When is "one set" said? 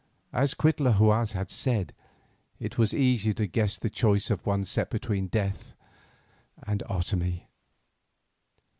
4.47-4.89